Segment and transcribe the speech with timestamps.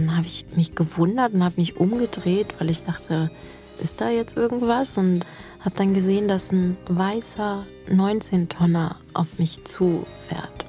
[0.00, 3.30] dann habe ich mich gewundert und habe mich umgedreht, weil ich dachte,
[3.82, 4.96] ist da jetzt irgendwas?
[4.96, 5.26] Und
[5.60, 10.64] habe dann gesehen, dass ein weißer 19-Tonner auf mich zufährt.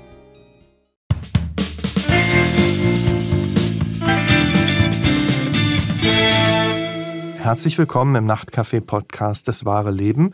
[7.38, 10.34] Herzlich willkommen im Nachtcafé-Podcast Das wahre Leben.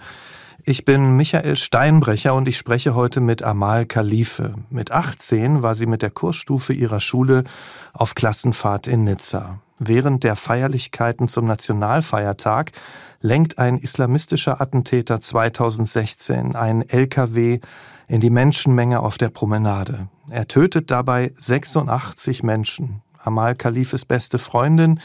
[0.70, 4.54] Ich bin Michael Steinbrecher und ich spreche heute mit Amal Khalife.
[4.70, 7.46] Mit 18 war sie mit der Kursstufe ihrer Schule
[7.94, 9.62] auf Klassenfahrt in Nizza.
[9.80, 12.74] Während der Feierlichkeiten zum Nationalfeiertag
[13.22, 17.62] lenkt ein islamistischer Attentäter 2016 einen LKW
[18.10, 20.10] in die Menschenmenge auf der Promenade.
[20.30, 23.02] Er tötet dabei 86 Menschen.
[23.24, 25.00] Amal Khalifes beste Freundin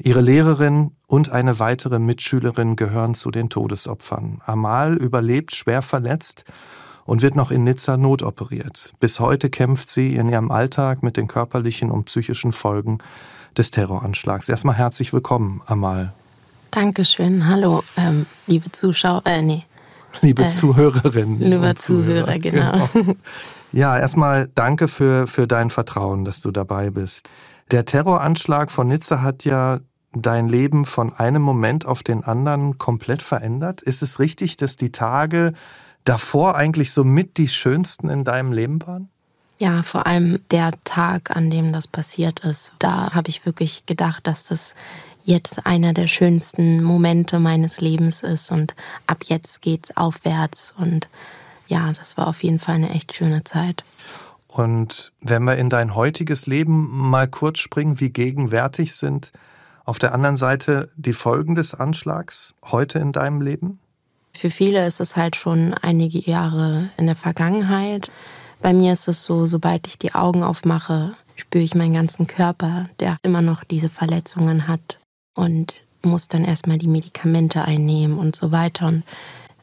[0.00, 4.40] Ihre Lehrerin und eine weitere Mitschülerin gehören zu den Todesopfern.
[4.46, 6.44] Amal überlebt schwer verletzt
[7.04, 8.92] und wird noch in Nizza notoperiert.
[9.00, 12.98] Bis heute kämpft sie in ihrem Alltag mit den körperlichen und psychischen Folgen
[13.56, 14.48] des Terroranschlags.
[14.48, 16.12] Erstmal herzlich willkommen, Amal.
[16.70, 17.48] Dankeschön.
[17.48, 19.64] Hallo, ähm, liebe Zuschauer, äh, nee.
[20.20, 21.40] Liebe äh, Zuhörerinnen.
[21.40, 22.88] Lieber Zuhörer, Zuhörer, genau.
[22.92, 23.14] genau.
[23.72, 27.28] Ja, erstmal danke für, für dein Vertrauen, dass du dabei bist.
[27.70, 29.80] Der Terroranschlag von Nizza hat ja
[30.12, 33.82] dein Leben von einem Moment auf den anderen komplett verändert?
[33.82, 35.52] Ist es richtig, dass die Tage
[36.04, 39.10] davor eigentlich so mit die schönsten in deinem Leben waren?
[39.58, 42.72] Ja, vor allem der Tag, an dem das passiert ist.
[42.78, 44.74] Da habe ich wirklich gedacht, dass das
[45.24, 48.74] jetzt einer der schönsten Momente meines Lebens ist und
[49.06, 51.08] ab jetzt geht's aufwärts und
[51.66, 53.84] ja, das war auf jeden Fall eine echt schöne Zeit.
[54.48, 59.32] Und wenn wir in dein heutiges Leben mal kurz springen, wie gegenwärtig sind
[59.84, 63.78] auf der anderen Seite die Folgen des Anschlags heute in deinem Leben?
[64.32, 68.10] Für viele ist es halt schon einige Jahre in der Vergangenheit.
[68.60, 72.88] Bei mir ist es so, sobald ich die Augen aufmache, spüre ich meinen ganzen Körper,
[73.00, 74.98] der immer noch diese Verletzungen hat
[75.34, 78.86] und muss dann erstmal die Medikamente einnehmen und so weiter.
[78.86, 79.04] Und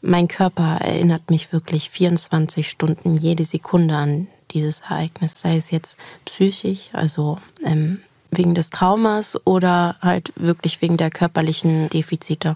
[0.01, 5.99] mein Körper erinnert mich wirklich 24 Stunden jede Sekunde an dieses Ereignis, sei es jetzt
[6.25, 7.99] psychisch, also ähm,
[8.31, 12.55] wegen des Traumas oder halt wirklich wegen der körperlichen Defizite.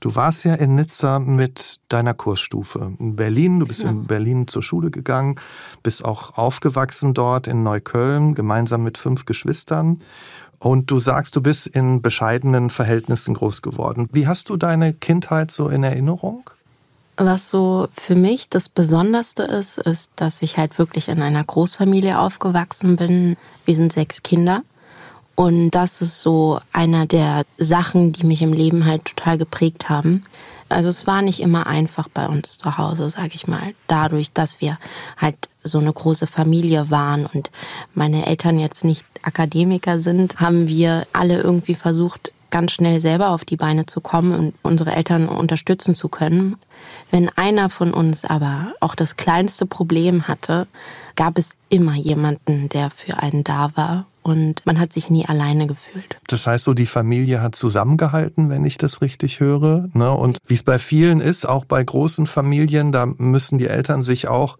[0.00, 3.58] Du warst ja in Nizza mit deiner Kursstufe in Berlin.
[3.58, 3.92] Du bist genau.
[3.92, 5.36] in Berlin zur Schule gegangen,
[5.82, 10.00] bist auch aufgewachsen dort in Neukölln, gemeinsam mit fünf Geschwistern.
[10.58, 14.08] Und du sagst, du bist in bescheidenen Verhältnissen groß geworden.
[14.12, 16.50] Wie hast du deine Kindheit so in Erinnerung?
[17.16, 22.18] Was so für mich das Besonderste ist, ist, dass ich halt wirklich in einer Großfamilie
[22.18, 23.36] aufgewachsen bin.
[23.64, 24.62] Wir sind sechs Kinder.
[25.36, 30.24] Und das ist so einer der Sachen, die mich im Leben halt total geprägt haben.
[30.68, 33.74] Also es war nicht immer einfach bei uns zu Hause, sag ich mal.
[33.86, 34.78] Dadurch, dass wir
[35.16, 37.50] halt so eine große Familie waren und
[37.94, 43.44] meine Eltern jetzt nicht Akademiker sind, haben wir alle irgendwie versucht, ganz schnell selber auf
[43.44, 46.54] die Beine zu kommen und unsere Eltern unterstützen zu können.
[47.10, 50.68] Wenn einer von uns aber auch das kleinste Problem hatte,
[51.16, 55.66] gab es immer jemanden, der für einen da war und man hat sich nie alleine
[55.66, 56.16] gefühlt.
[56.28, 59.88] Das heißt so, die Familie hat zusammengehalten, wenn ich das richtig höre.
[59.92, 60.12] Ne?
[60.12, 64.28] Und wie es bei vielen ist, auch bei großen Familien, da müssen die Eltern sich
[64.28, 64.58] auch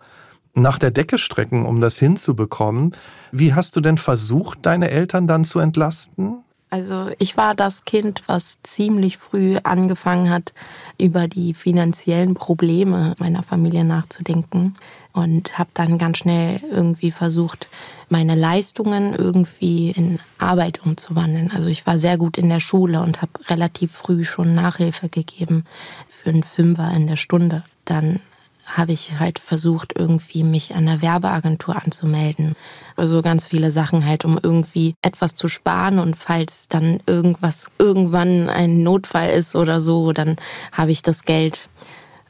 [0.52, 2.96] nach der Decke strecken, um das hinzubekommen.
[3.30, 6.43] Wie hast du denn versucht, deine Eltern dann zu entlasten?
[6.74, 10.52] Also ich war das Kind, was ziemlich früh angefangen hat,
[10.98, 14.74] über die finanziellen Probleme meiner Familie nachzudenken
[15.12, 17.68] und habe dann ganz schnell irgendwie versucht,
[18.08, 21.52] meine Leistungen irgendwie in Arbeit umzuwandeln.
[21.54, 25.66] Also ich war sehr gut in der Schule und habe relativ früh schon Nachhilfe gegeben
[26.08, 27.62] für einen Fünfer in der Stunde.
[27.84, 28.18] Dann
[28.66, 32.54] habe ich halt versucht, irgendwie mich an der Werbeagentur anzumelden.
[32.96, 38.48] Also ganz viele Sachen halt, um irgendwie etwas zu sparen und falls dann irgendwas irgendwann
[38.48, 40.36] ein Notfall ist oder so, dann
[40.72, 41.68] habe ich das Geld,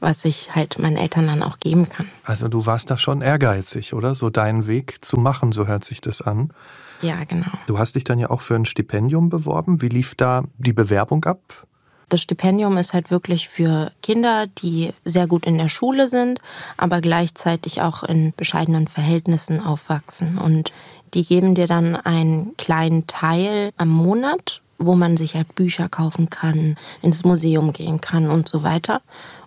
[0.01, 2.09] was ich halt meinen Eltern dann auch geben kann.
[2.25, 4.15] Also du warst da schon ehrgeizig, oder?
[4.15, 6.53] So deinen Weg zu machen, so hört sich das an.
[7.01, 7.51] Ja, genau.
[7.67, 9.83] Du hast dich dann ja auch für ein Stipendium beworben.
[9.83, 11.67] Wie lief da die Bewerbung ab?
[12.09, 16.41] Das Stipendium ist halt wirklich für Kinder, die sehr gut in der Schule sind,
[16.77, 20.39] aber gleichzeitig auch in bescheidenen Verhältnissen aufwachsen.
[20.39, 20.73] Und
[21.15, 26.31] die geben dir dann einen kleinen Teil am Monat, wo man sich halt Bücher kaufen
[26.31, 29.01] kann, ins Museum gehen kann und so weiter.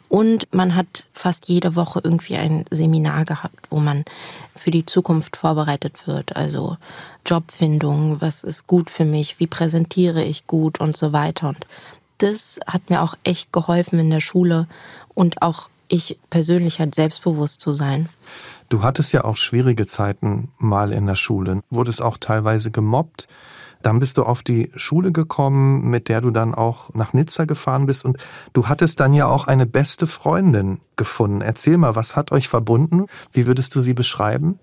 [0.10, 4.06] Und man hat fast jede Woche irgendwie ein Seminar gehabt, wo man
[4.56, 6.36] für die Zukunft vorbereitet wird.
[6.38, 6.78] Also
[7.26, 11.50] Jobfindung, was ist gut für mich, wie präsentiere ich gut und so weiter.
[11.50, 11.68] Und
[12.18, 14.68] das hat mir auch echt geholfen in der Schule
[15.14, 18.10] und auch ich persönlich halt selbstbewusst zu sein.
[18.70, 23.28] Du hattest ja auch schwierige Zeiten mal in der Schule, wurdest auch teilweise gemobbt.
[23.84, 27.86] Dann bist du auf die Schule gekommen, mit der du dann auch nach Nizza gefahren
[27.86, 28.18] bist und
[28.54, 31.42] du hattest dann ja auch eine beste Freundin gefunden.
[31.42, 33.06] Erzähl mal, was hat euch verbunden?
[33.32, 34.60] Wie würdest du sie beschreiben?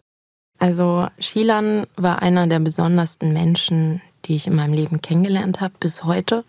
[0.58, 6.04] Also Shilan war einer der besondersten Menschen, die ich in meinem Leben kennengelernt habe bis
[6.04, 6.44] heute.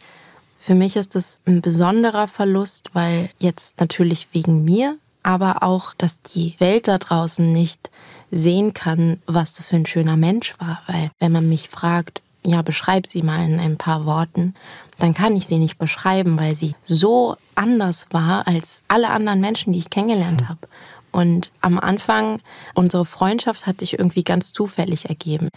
[0.65, 6.23] Für mich ist es ein besonderer Verlust, weil jetzt natürlich wegen mir, aber auch, dass
[6.23, 7.91] die Welt da draußen nicht
[8.31, 10.81] sehen kann, was das für ein schöner Mensch war.
[10.87, 14.55] Weil wenn man mich fragt, ja, beschreib sie mal in ein paar Worten,
[14.97, 19.71] dann kann ich sie nicht beschreiben, weil sie so anders war als alle anderen Menschen,
[19.71, 20.67] die ich kennengelernt habe.
[21.15, 22.41] Und am Anfang,
[22.73, 25.47] unsere Freundschaft hat sich irgendwie ganz zufällig ergeben.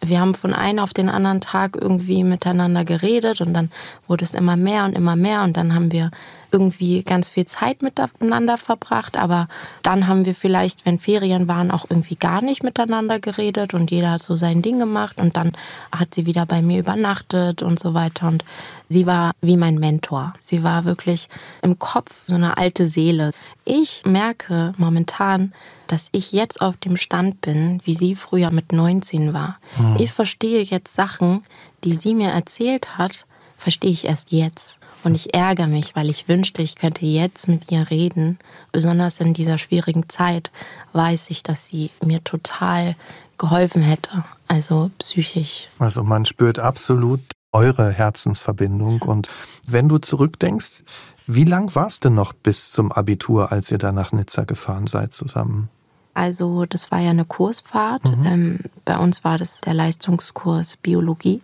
[0.00, 3.70] Wir haben von einem auf den anderen Tag irgendwie miteinander geredet und dann
[4.08, 6.10] wurde es immer mehr und immer mehr und dann haben wir
[6.54, 9.48] irgendwie ganz viel Zeit miteinander verbracht, aber
[9.82, 14.12] dann haben wir vielleicht, wenn Ferien waren, auch irgendwie gar nicht miteinander geredet und jeder
[14.12, 15.50] hat so sein Ding gemacht und dann
[15.90, 18.44] hat sie wieder bei mir übernachtet und so weiter und
[18.88, 20.32] sie war wie mein Mentor.
[20.38, 21.28] Sie war wirklich
[21.60, 23.32] im Kopf so eine alte Seele.
[23.64, 25.52] Ich merke momentan,
[25.88, 29.58] dass ich jetzt auf dem Stand bin, wie sie früher mit 19 war.
[29.76, 29.96] Mhm.
[29.98, 31.42] Ich verstehe jetzt Sachen,
[31.82, 33.26] die sie mir erzählt hat,
[33.64, 34.78] verstehe ich erst jetzt.
[35.04, 38.38] Und ich ärgere mich, weil ich wünschte, ich könnte jetzt mit ihr reden.
[38.72, 40.50] Besonders in dieser schwierigen Zeit
[40.92, 42.94] weiß ich, dass sie mir total
[43.38, 44.22] geholfen hätte.
[44.48, 45.68] Also psychisch.
[45.78, 47.22] Also man spürt absolut
[47.52, 49.00] eure Herzensverbindung.
[49.00, 49.30] Und
[49.66, 50.82] wenn du zurückdenkst,
[51.26, 54.86] wie lang war es denn noch bis zum Abitur, als ihr da nach Nizza gefahren
[54.86, 55.70] seid zusammen?
[56.12, 58.04] Also das war ja eine Kursfahrt.
[58.04, 58.26] Mhm.
[58.26, 61.40] Ähm, bei uns war das der Leistungskurs Biologie.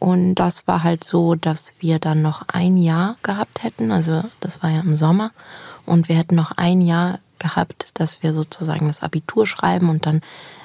[0.00, 3.92] Und das war halt so, dass wir dann noch ein Jahr gehabt hätten.
[3.92, 5.30] Also das war ja im Sommer.
[5.86, 10.22] Und wir hätten noch ein Jahr gehabt, dass wir sozusagen das Abitur schreiben und dann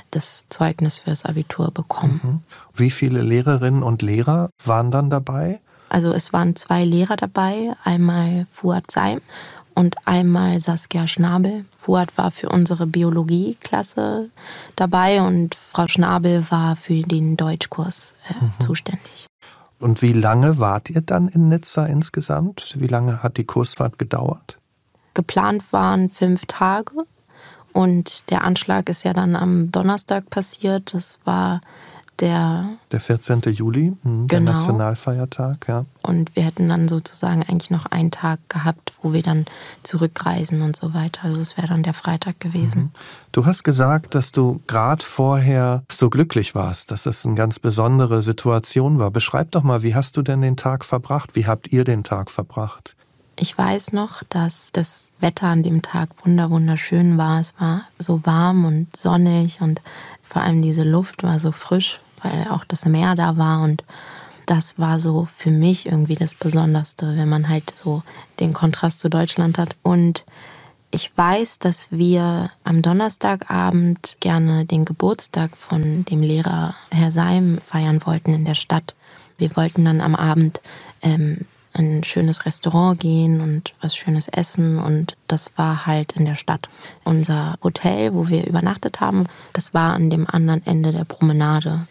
[0.10, 2.22] das Zeugnis für das Abitur bekommen.
[2.24, 2.40] Mhm.
[2.74, 5.60] Wie viele Lehrerinnen und Lehrer waren dann dabei?
[5.90, 9.22] Also es waren zwei Lehrer dabei, einmal Fuad Seim
[9.75, 11.66] und einmal Saskia Schnabel.
[11.77, 14.30] Fuad war für unsere Biologieklasse
[14.75, 18.51] dabei und Frau Schnabel war für den Deutschkurs äh, mhm.
[18.60, 19.27] zuständig.
[19.80, 22.75] Und wie lange wart ihr dann in Nizza insgesamt?
[22.80, 24.57] Wie lange hat die Kursfahrt gedauert?
[25.13, 27.06] Geplant waren fünf Tage
[27.74, 30.94] und der Anschlag ist ja dann am Donnerstag passiert.
[30.94, 31.62] Das war
[32.19, 32.69] der.
[32.91, 33.41] Der 14.
[33.51, 34.53] Juli, hm, der genau.
[34.53, 35.85] Nationalfeiertag, ja.
[36.01, 39.45] Und wir hätten dann sozusagen eigentlich noch einen Tag gehabt, wo wir dann
[39.83, 41.21] zurückreisen und so weiter.
[41.23, 42.81] Also es wäre dann der Freitag gewesen.
[42.81, 42.91] Mhm.
[43.31, 48.21] Du hast gesagt, dass du gerade vorher so glücklich warst, dass es eine ganz besondere
[48.21, 49.12] Situation war.
[49.12, 51.35] Beschreib doch mal, wie hast du denn den Tag verbracht?
[51.35, 52.95] Wie habt ihr den Tag verbracht?
[53.38, 57.41] Ich weiß noch, dass das Wetter an dem Tag wunderschön war.
[57.41, 59.81] Es war so warm und sonnig und
[60.21, 63.83] vor allem diese Luft war so frisch weil auch das Meer da war und
[64.45, 68.04] das war so für mich irgendwie das Besonderste, wenn man halt so
[68.39, 69.75] den Kontrast zu Deutschland hat.
[69.81, 70.24] Und
[70.92, 78.06] ich weiß, dass wir am Donnerstagabend gerne den Geburtstag von dem Lehrer Herr Seim feiern
[78.06, 78.94] wollten in der Stadt.
[79.38, 80.62] Wir wollten dann am Abend
[81.01, 86.36] ähm, ein schönes Restaurant gehen und was Schönes essen und das war halt in der
[86.36, 86.69] Stadt.
[87.04, 91.88] Unser Hotel, wo wir übernachtet haben, das war an dem anderen Ende der Promenade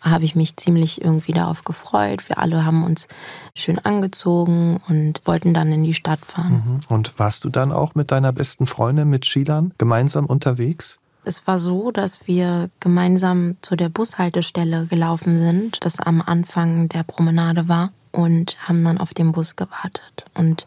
[0.00, 2.28] habe ich mich ziemlich irgendwie darauf gefreut.
[2.28, 3.08] Wir alle haben uns
[3.54, 6.80] schön angezogen und wollten dann in die Stadt fahren.
[6.88, 6.94] Mhm.
[6.94, 10.98] Und warst du dann auch mit deiner besten Freundin, mit Shilan, gemeinsam unterwegs?
[11.24, 17.02] Es war so, dass wir gemeinsam zu der Bushaltestelle gelaufen sind, das am Anfang der
[17.02, 20.24] Promenade war, und haben dann auf den Bus gewartet.
[20.34, 20.66] Und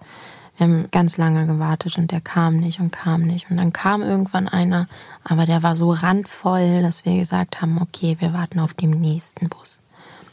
[0.62, 3.50] wir haben ganz lange gewartet und der kam nicht und kam nicht.
[3.50, 4.88] Und dann kam irgendwann einer,
[5.24, 9.50] aber der war so randvoll, dass wir gesagt haben, okay, wir warten auf den nächsten
[9.50, 9.80] Bus.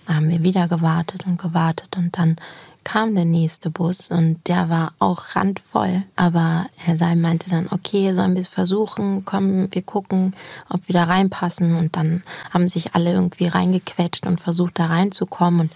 [0.04, 2.36] Da haben wir wieder gewartet und gewartet und dann
[2.84, 6.02] kam der nächste Bus und der war auch randvoll.
[6.14, 9.24] Aber Herr Seim meinte dann, okay, sollen wir es versuchen?
[9.24, 10.34] Komm, wir gucken,
[10.68, 11.74] ob wir da reinpassen.
[11.74, 15.60] Und dann haben sich alle irgendwie reingequetscht und versucht, da reinzukommen.
[15.60, 15.72] Und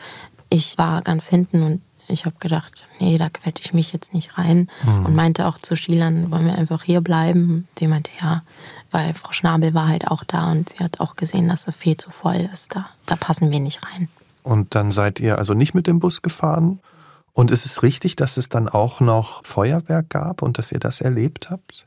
[0.50, 4.38] ich war ganz hinten und ich habe gedacht, nee, da quetsche ich mich jetzt nicht
[4.38, 4.68] rein.
[4.84, 5.06] Mhm.
[5.06, 7.66] Und meinte auch zu Schülern, wollen wir einfach hier bleiben?
[7.78, 8.42] Die meinte, ja,
[8.90, 11.96] weil Frau Schnabel war halt auch da und sie hat auch gesehen, dass das viel
[11.96, 12.74] zu voll ist.
[12.74, 14.08] Da, da passen wir nicht rein.
[14.42, 16.80] Und dann seid ihr also nicht mit dem Bus gefahren?
[17.32, 21.00] Und ist es richtig, dass es dann auch noch Feuerwerk gab und dass ihr das
[21.00, 21.86] erlebt habt?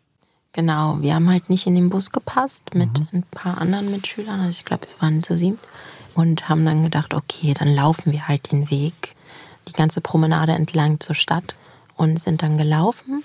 [0.53, 3.07] Genau, wir haben halt nicht in den Bus gepasst mit mhm.
[3.11, 4.39] ein paar anderen Mitschülern.
[4.39, 5.59] Also ich glaube, wir waren zu sieben.
[6.15, 9.15] Und haben dann gedacht, okay, dann laufen wir halt den Weg
[9.67, 11.55] die ganze Promenade entlang zur Stadt
[11.95, 13.23] und sind dann gelaufen.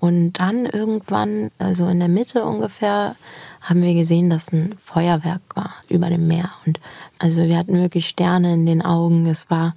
[0.00, 3.16] Und dann irgendwann, also in der Mitte ungefähr,
[3.62, 6.50] haben wir gesehen, dass ein Feuerwerk war über dem Meer.
[6.66, 6.78] Und
[7.18, 9.26] also wir hatten wirklich Sterne in den Augen.
[9.26, 9.74] Es war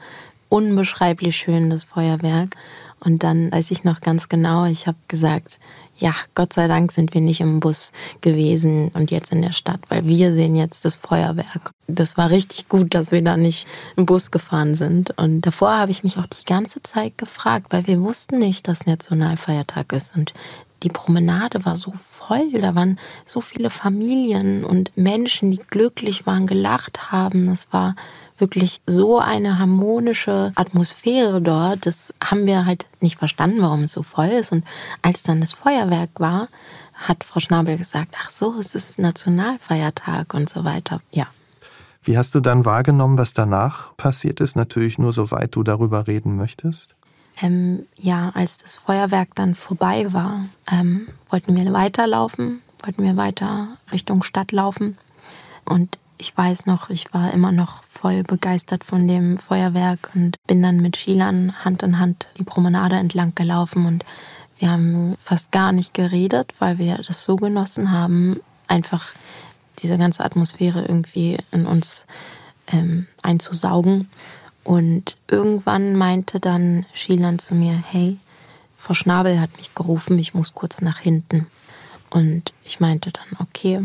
[0.49, 2.57] unbeschreiblich schön, das Feuerwerk.
[2.99, 5.59] Und dann weiß ich noch ganz genau, ich habe gesagt,
[5.97, 9.79] ja, Gott sei Dank sind wir nicht im Bus gewesen und jetzt in der Stadt,
[9.89, 11.71] weil wir sehen jetzt das Feuerwerk.
[11.87, 15.17] Das war richtig gut, dass wir da nicht im Bus gefahren sind.
[15.17, 18.85] Und davor habe ich mich auch die ganze Zeit gefragt, weil wir wussten nicht, dass
[18.85, 20.15] Nationalfeiertag ist.
[20.15, 20.33] Und
[20.83, 26.45] die Promenade war so voll, da waren so viele Familien und Menschen, die glücklich waren,
[26.45, 27.49] gelacht haben.
[27.49, 27.95] Es war
[28.37, 31.85] wirklich so eine harmonische Atmosphäre dort.
[31.85, 34.51] Das haben wir halt nicht verstanden, warum es so voll ist.
[34.51, 34.63] Und
[35.01, 36.47] als dann das Feuerwerk war,
[36.93, 41.01] hat Frau Schnabel gesagt, ach so, es ist Nationalfeiertag und so weiter.
[41.11, 41.27] Ja.
[42.03, 44.55] Wie hast du dann wahrgenommen, was danach passiert ist?
[44.55, 46.95] Natürlich nur, soweit du darüber reden möchtest.
[47.41, 53.67] Ähm, ja, als das Feuerwerk dann vorbei war, ähm, wollten wir weiterlaufen, wollten wir weiter
[53.91, 54.97] Richtung Stadt laufen.
[55.65, 60.61] Und ich weiß noch, ich war immer noch voll begeistert von dem Feuerwerk und bin
[60.61, 64.03] dann mit Schülern Hand in Hand die Promenade entlang gelaufen und
[64.59, 69.11] wir haben fast gar nicht geredet, weil wir das so genossen haben, einfach
[69.79, 72.05] diese ganze Atmosphäre irgendwie in uns
[72.71, 74.09] ähm, einzusaugen.
[74.63, 78.17] Und irgendwann meinte dann Schielan zu mir, hey,
[78.75, 81.47] Frau Schnabel hat mich gerufen, ich muss kurz nach hinten.
[82.09, 83.79] Und ich meinte dann, okay,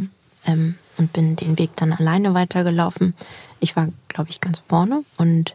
[0.47, 3.15] ähm, und bin den Weg dann alleine weitergelaufen.
[3.61, 5.55] Ich war, glaube ich, ganz vorne und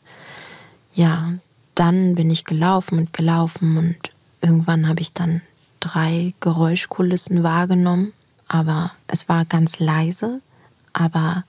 [0.94, 1.34] ja,
[1.76, 3.98] dann bin ich gelaufen und gelaufen und
[4.42, 5.42] irgendwann habe ich dann
[5.80, 8.14] drei Geräuschkulissen wahrgenommen,
[8.48, 10.42] aber es war ganz leise,
[10.94, 11.44] aber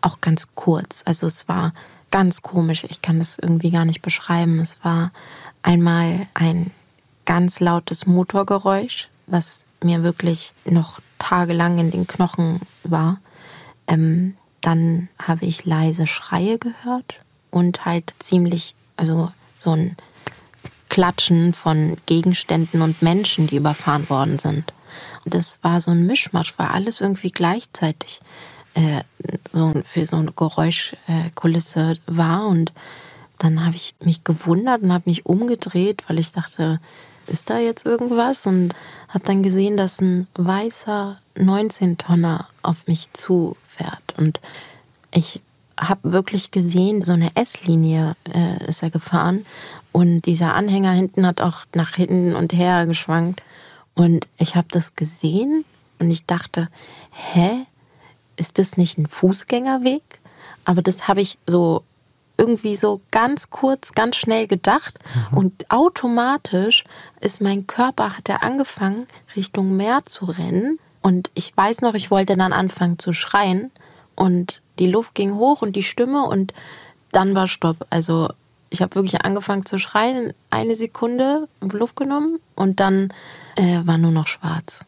[0.00, 1.02] auch ganz kurz.
[1.04, 1.72] Also es war
[2.10, 4.60] ganz komisch, ich kann das irgendwie gar nicht beschreiben.
[4.60, 5.12] Es war
[5.62, 6.70] einmal ein
[7.24, 13.18] ganz lautes Motorgeräusch, was mir wirklich noch tagelang in den Knochen war.
[13.88, 19.96] Ähm, dann habe ich leise Schreie gehört und halt ziemlich, also so ein
[20.88, 24.72] Klatschen von Gegenständen und Menschen, die überfahren worden sind.
[25.24, 28.20] Und das war so ein Mischmasch, weil alles irgendwie gleichzeitig
[28.74, 29.02] äh,
[29.52, 32.46] so für so eine Geräuschkulisse äh, war.
[32.46, 32.72] Und
[33.38, 36.80] dann habe ich mich gewundert und habe mich umgedreht, weil ich dachte,
[37.26, 38.46] ist da jetzt irgendwas?
[38.46, 38.74] Und
[39.08, 43.12] habe dann gesehen, dass ein weißer 19-Tonner auf mich
[43.78, 44.14] zufährt.
[44.16, 44.40] Und
[45.12, 45.40] ich
[45.78, 49.46] habe wirklich gesehen, so eine S-Linie äh, ist er gefahren.
[49.92, 53.42] Und dieser Anhänger hinten hat auch nach hinten und her geschwankt.
[53.94, 55.64] Und ich habe das gesehen
[55.98, 56.68] und ich dachte,
[57.10, 57.50] hä,
[58.36, 60.02] ist das nicht ein Fußgängerweg?
[60.64, 61.82] Aber das habe ich so
[62.36, 64.96] irgendwie so ganz kurz, ganz schnell gedacht
[65.32, 65.38] mhm.
[65.38, 66.84] und automatisch
[67.20, 70.78] ist mein Körper, hat er angefangen, Richtung Meer zu rennen.
[71.08, 73.70] Und ich weiß noch, ich wollte dann anfangen zu schreien
[74.14, 76.52] und die Luft ging hoch und die Stimme und
[77.12, 77.86] dann war Stopp.
[77.88, 78.28] Also
[78.68, 83.08] ich habe wirklich angefangen zu schreien, eine Sekunde Luft genommen und dann
[83.56, 84.84] äh, war nur noch schwarz.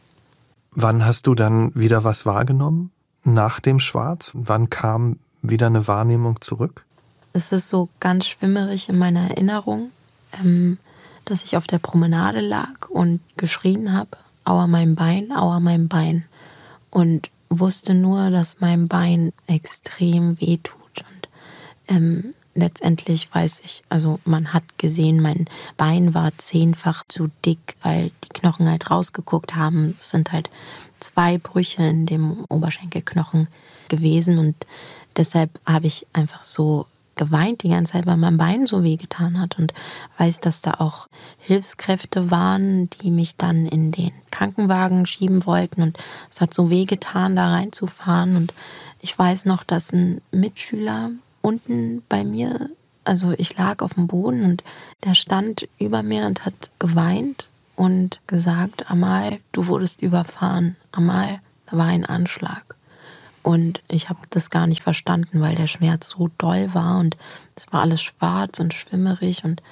[0.73, 2.91] Wann hast du dann wieder was wahrgenommen?
[3.25, 4.33] Nach dem Schwarz?
[4.35, 6.85] Wann kam wieder eine Wahrnehmung zurück?
[7.33, 9.91] Es ist so ganz schwimmerig in meiner Erinnerung,
[10.39, 10.77] ähm,
[11.25, 16.25] dass ich auf der Promenade lag und geschrien habe, aua mein Bein, aua mein Bein.
[16.91, 20.77] Und wusste nur, dass mein Bein extrem weh tut.
[20.99, 21.29] Und
[21.89, 28.11] ähm, letztendlich weiß ich, also man hat gesehen, mein Bein war zehnfach zu dick, weil
[28.25, 29.95] die Knochen halt rausgeguckt haben.
[29.99, 30.51] Es sind halt
[31.01, 33.49] zwei Brüche in dem Oberschenkelknochen
[33.89, 34.55] gewesen und
[35.17, 36.87] deshalb habe ich einfach so
[37.21, 39.75] geweint die ganze Zeit, weil mein Bein so weh getan hat und
[40.17, 45.99] weiß, dass da auch Hilfskräfte waren, die mich dann in den Krankenwagen schieben wollten und
[46.31, 48.55] es hat so weh getan, da reinzufahren und
[49.03, 51.11] ich weiß noch, dass ein Mitschüler
[51.43, 52.71] unten bei mir,
[53.05, 54.65] also ich lag auf dem Boden und
[55.05, 60.77] der stand über mir und hat geweint und gesagt, Amal, du wurdest überfahren.
[60.91, 62.77] Amal, da war ein Anschlag.
[63.43, 67.17] Und ich habe das gar nicht verstanden, weil der Schmerz so doll war und
[67.57, 69.63] es war alles schwarz und schwimmerig und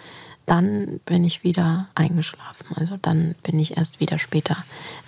[0.47, 2.69] dann bin ich wieder eingeschlafen.
[2.77, 4.57] Also dann bin ich erst wieder später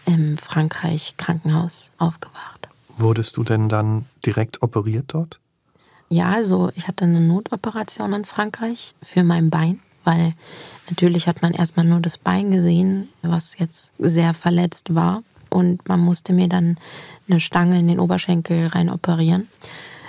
[0.05, 2.69] im Frankreich Krankenhaus aufgewacht.
[2.97, 5.41] Wurdest du denn dann direkt operiert dort?
[6.11, 10.35] Ja, also ich hatte eine Notoperation in Frankreich für mein Bein, weil
[10.91, 16.01] natürlich hat man erstmal nur das Bein gesehen, was jetzt sehr verletzt war und man
[16.01, 16.77] musste mir dann
[17.29, 19.49] eine Stange in den Oberschenkel rein operieren.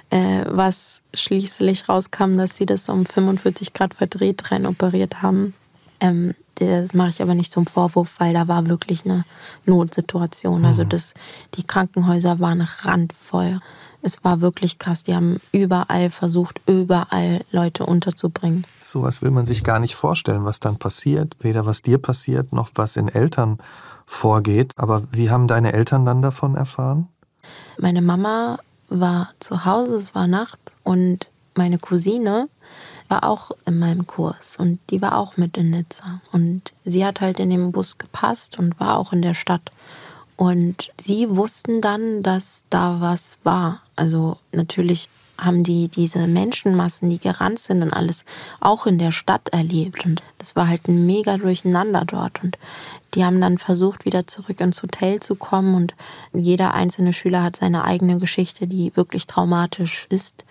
[0.10, 5.54] Äh, was schließlich rauskam, dass sie das um 45 Grad verdreht rein operiert haben.
[6.00, 9.26] Ähm, Das mache ich aber nicht zum Vorwurf, weil da war wirklich eine
[9.66, 10.66] Notsituation.
[10.66, 10.90] Also mhm.
[10.90, 11.14] das,
[11.56, 13.60] die Krankenhäuser waren randvoll.
[14.04, 15.04] Es war wirklich krass.
[15.04, 18.66] Die haben überall versucht, überall Leute unterzubringen.
[18.80, 21.38] So was will man sich gar nicht vorstellen, was dann passiert.
[21.40, 23.60] Weder was dir passiert, noch was in Eltern
[24.12, 24.74] vorgeht.
[24.76, 27.08] Aber wie haben deine Eltern dann davon erfahren?
[27.80, 32.50] Meine Mama war zu Hause, es war nachts und meine Cousine
[33.08, 36.22] war auch in meinem Kurs und die war auch mit in Nizza.
[36.32, 39.72] Und sie hat halt in dem Bus gepasst und war auch in der Stadt.
[40.36, 43.82] Und sie wussten dann, dass da was war.
[43.96, 45.10] Also natürlich
[45.42, 48.26] haben die diese Menschenmassen, die gerannt sind und alles
[48.60, 50.06] auch in der Stadt erlebt.
[50.06, 52.44] Und das war halt ein mega Durcheinander dort.
[52.44, 52.58] Und
[53.14, 55.76] die haben dann versucht, wieder zurück ins Hotel zu kommen.
[55.76, 55.94] Und
[56.34, 60.46] jeder einzelne Schüler hat seine eigene Geschichte, die wirklich traumatisch ist.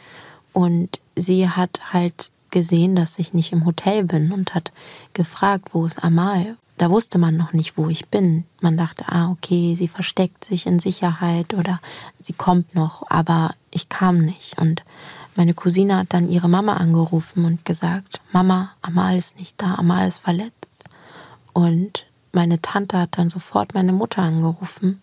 [0.52, 4.72] Und sie hat halt gesehen, dass ich nicht im Hotel bin und hat
[5.12, 6.56] gefragt, wo ist Amal?
[6.80, 8.44] Da wusste man noch nicht, wo ich bin.
[8.62, 11.78] Man dachte, ah, okay, sie versteckt sich in Sicherheit oder
[12.22, 14.58] sie kommt noch, aber ich kam nicht.
[14.58, 14.82] Und
[15.36, 20.08] meine Cousine hat dann ihre Mama angerufen und gesagt, Mama, Amal ist nicht da, Amal
[20.08, 20.84] ist verletzt.
[21.52, 25.02] Und meine Tante hat dann sofort meine Mutter angerufen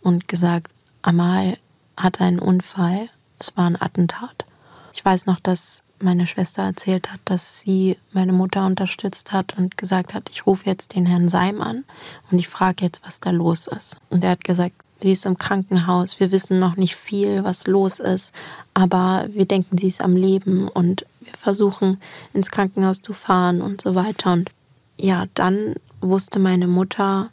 [0.00, 1.58] und gesagt, Amal
[1.98, 4.46] hatte einen Unfall, es war ein Attentat.
[4.94, 9.76] Ich weiß noch, dass meine Schwester erzählt hat, dass sie meine Mutter unterstützt hat und
[9.76, 11.84] gesagt hat, ich rufe jetzt den Herrn Seim an
[12.30, 13.96] und ich frage jetzt, was da los ist.
[14.10, 17.98] Und er hat gesagt, sie ist im Krankenhaus, wir wissen noch nicht viel, was los
[17.98, 18.32] ist,
[18.74, 22.00] aber wir denken, sie ist am Leben und wir versuchen
[22.32, 24.32] ins Krankenhaus zu fahren und so weiter.
[24.32, 24.50] Und
[24.98, 27.30] ja, dann wusste meine Mutter,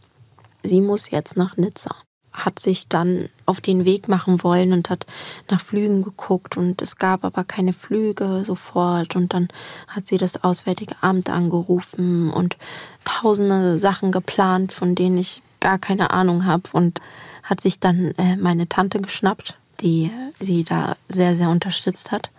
[0.64, 1.96] sie muss jetzt nach Nizza
[2.34, 5.06] hat sich dann auf den Weg machen wollen und hat
[5.50, 9.50] nach Flügen geguckt und es gab aber keine Flüge sofort und dann
[9.88, 12.58] hat sie das Auswärtige Amt angerufen und
[13.04, 17.02] tausende Sachen geplant, von denen ich gar keine Ahnung habe und
[17.44, 22.32] hat sich dann äh, meine Tante geschnappt, die sie da sehr, sehr unterstützt hat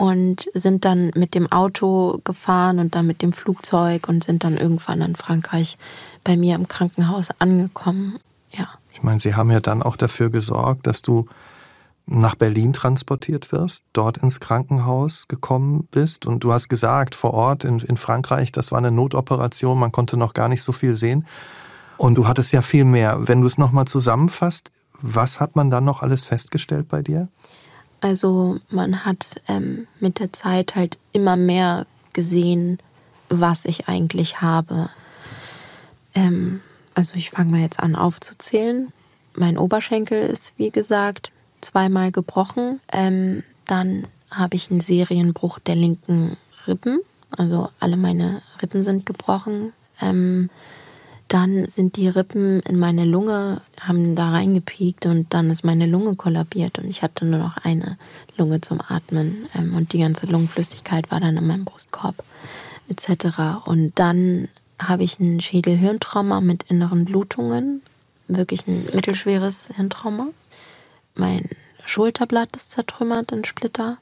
[0.00, 4.56] und sind dann mit dem Auto gefahren und dann mit dem Flugzeug und sind dann
[4.56, 5.76] irgendwann in Frankreich
[6.24, 8.18] bei mir im Krankenhaus angekommen.
[8.50, 8.79] Ja.
[9.00, 11.24] Ich meine, Sie haben ja dann auch dafür gesorgt, dass du
[12.04, 17.64] nach Berlin transportiert wirst, dort ins Krankenhaus gekommen bist und du hast gesagt, vor Ort
[17.64, 21.26] in, in Frankreich, das war eine Notoperation, man konnte noch gar nicht so viel sehen.
[21.96, 23.26] Und du hattest ja viel mehr.
[23.26, 27.28] Wenn du es nochmal zusammenfasst, was hat man dann noch alles festgestellt bei dir?
[28.02, 32.78] Also man hat ähm, mit der Zeit halt immer mehr gesehen,
[33.30, 34.90] was ich eigentlich habe.
[36.14, 36.60] Ähm,
[37.00, 38.92] also ich fange mal jetzt an aufzuzählen.
[39.34, 41.32] Mein Oberschenkel ist, wie gesagt,
[41.62, 42.78] zweimal gebrochen.
[42.92, 46.36] Ähm, dann habe ich einen Serienbruch der linken
[46.66, 47.00] Rippen.
[47.30, 49.72] Also alle meine Rippen sind gebrochen.
[50.02, 50.50] Ähm,
[51.28, 56.16] dann sind die Rippen in meine Lunge, haben da reingepiekt und dann ist meine Lunge
[56.16, 57.96] kollabiert und ich hatte nur noch eine
[58.36, 62.16] Lunge zum Atmen ähm, und die ganze Lungenflüssigkeit war dann in meinem Brustkorb
[62.90, 63.64] etc.
[63.64, 64.48] Und dann
[64.88, 67.82] habe ich ein Schädelhirntrauma mit inneren Blutungen,
[68.28, 70.28] wirklich ein mittelschweres Hirntrauma.
[71.14, 71.48] Mein
[71.84, 73.98] Schulterblatt ist zertrümmert in Splitter.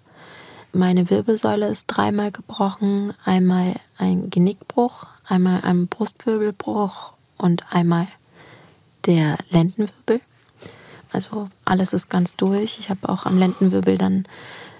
[0.73, 8.07] Meine Wirbelsäule ist dreimal gebrochen, einmal ein Genickbruch, einmal ein Brustwirbelbruch und einmal
[9.07, 10.21] der Lendenwirbel.
[11.11, 12.79] Also alles ist ganz durch.
[12.79, 14.25] Ich habe auch am Lendenwirbel dann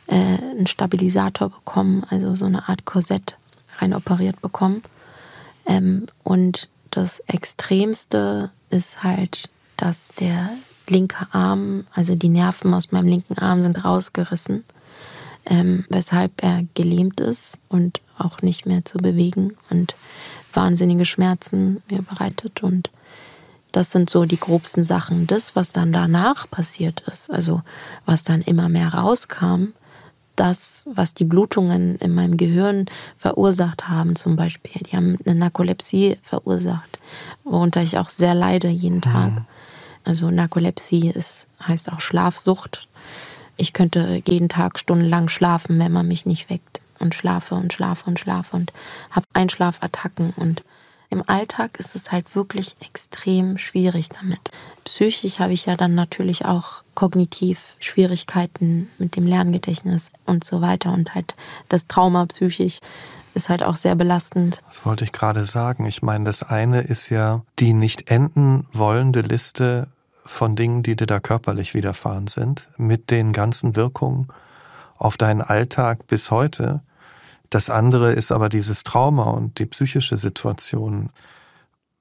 [0.07, 3.39] äh, einen Stabilisator bekommen, also so eine Art Korsett
[3.79, 4.83] rein operiert bekommen.
[5.69, 10.49] Ähm, und das Extremste ist halt, dass der
[10.89, 14.65] linke Arm, also die Nerven aus meinem linken Arm sind rausgerissen,
[15.47, 19.95] ähm, weshalb er gelähmt ist und auch nicht mehr zu bewegen und
[20.53, 22.63] wahnsinnige Schmerzen mir bereitet.
[22.63, 22.91] Und
[23.73, 25.27] das sind so die grobsten Sachen.
[25.27, 27.63] Das, was dann danach passiert ist, also
[28.07, 29.69] was dann immer mehr rauskam,
[30.39, 34.83] das, was die Blutungen in meinem Gehirn verursacht haben, zum Beispiel.
[34.83, 36.99] Die haben eine Narkolepsie verursacht,
[37.45, 39.33] worunter ich auch sehr leide jeden Tag.
[39.33, 39.45] Mhm.
[40.05, 42.89] Also Narkolepsie ist, heißt auch Schlafsucht.
[43.57, 46.81] Ich könnte jeden Tag stundenlang schlafen, wenn man mich nicht weckt.
[47.01, 48.73] Und schlafe und schlafe und schlafe und
[49.11, 50.65] habe Einschlafattacken und
[51.11, 54.51] im Alltag ist es halt wirklich extrem schwierig damit.
[54.85, 60.93] Psychisch habe ich ja dann natürlich auch kognitiv Schwierigkeiten mit dem Lerngedächtnis und so weiter.
[60.93, 61.35] Und halt
[61.69, 62.81] das Trauma psychisch
[63.35, 64.61] ist halt auch sehr belastend.
[64.69, 65.87] Das wollte ich gerade sagen.
[65.87, 69.89] Ich meine, das eine ist ja die nicht enden wollende Liste
[70.27, 74.29] von Dingen, die dir da körperlich widerfahren sind, mit den ganzen Wirkungen
[74.99, 76.83] auf deinen Alltag bis heute
[77.51, 81.11] Das andere ist aber dieses Trauma und die psychische Situation.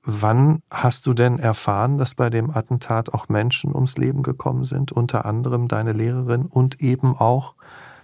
[0.04, 4.92] Wann hast du denn erfahren, dass bei dem Attentat auch Menschen ums Leben gekommen sind,
[4.92, 7.56] unter anderem deine Lehrerin und eben auch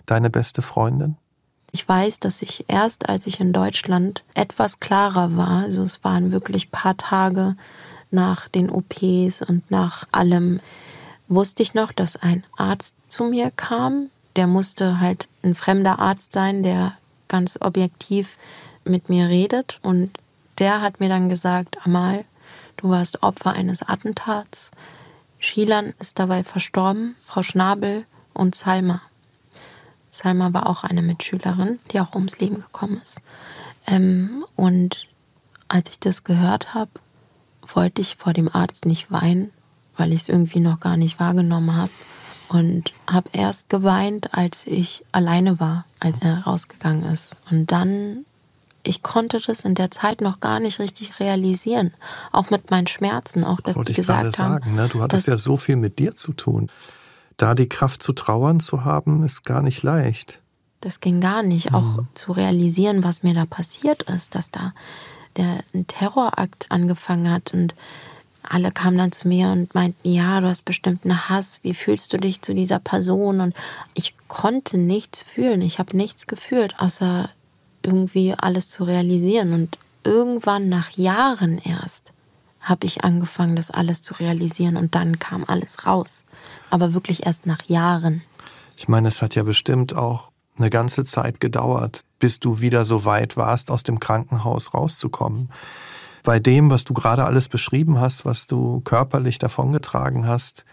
[0.06, 1.18] deine beste Freundin?
[1.72, 6.32] Ich weiß, dass ich erst, als ich in Deutschland etwas klarer war, also es waren
[6.32, 7.56] wirklich paar Tage
[8.12, 10.60] nach den OPs und nach allem,
[11.28, 14.10] wusste ich noch, dass ein Arzt zu mir kam.
[14.36, 16.94] Der musste halt ein fremder Arzt sein, der
[17.34, 18.38] ganz objektiv
[18.86, 19.80] mit mir redet.
[19.82, 20.20] Und
[20.60, 22.26] der hat mir dann gesagt, Amal,
[22.78, 24.70] du warst Opfer eines Attentats.
[25.40, 29.02] Schielan ist dabei verstorben, Frau Schnabel und Salma.
[30.10, 33.20] Salma war auch eine Mitschülerin, die auch ums Leben gekommen ist.
[33.88, 35.08] Ähm, und
[35.70, 36.92] als ich das gehört habe,
[37.66, 39.52] wollte ich vor dem Arzt nicht weinen,
[39.98, 41.92] weil ich es irgendwie noch gar nicht wahrgenommen habe.
[42.50, 47.36] Und habe erst geweint, als ich alleine war, als er rausgegangen ist.
[47.50, 48.26] Und dann,
[48.84, 51.94] ich konnte das in der Zeit noch gar nicht richtig realisieren.
[52.32, 54.54] Auch mit meinen Schmerzen, auch dass Wollte die gesagt haben.
[54.54, 54.88] Sagen, ne?
[54.88, 56.70] Du hattest ja so viel mit dir zu tun
[57.38, 60.42] da die Kraft zu trauern zu haben, ist gar nicht leicht.
[60.82, 61.72] Das ging gar nicht.
[61.72, 61.76] Mhm.
[61.76, 64.74] Auch zu realisieren, was mir da passiert ist, dass da
[65.38, 67.74] der ein Terrorakt angefangen hat und
[68.48, 72.14] alle kamen dann zu mir und meinten, ja, du hast bestimmt einen Hass, wie fühlst
[72.14, 73.40] du dich zu dieser Person?
[73.40, 73.56] Und
[73.94, 77.30] ich konnte nichts fühlen, ich habe nichts gefühlt, außer
[77.84, 79.54] irgendwie alles zu realisieren.
[79.54, 82.14] Und irgendwann nach Jahren erst
[82.62, 86.24] habe ich angefangen, das alles zu realisieren und dann kam alles raus.
[86.70, 88.24] Aber wirklich erst nach Jahren.
[88.78, 93.06] Ich meine, es hat ja bestimmt auch eine ganze Zeit gedauert, bis du wieder so
[93.06, 95.50] weit warst, aus dem Krankenhaus rauszukommen.
[96.24, 100.66] Bei dem, was du gerade alles beschrieben hast, was du körperlich davongetragen hast,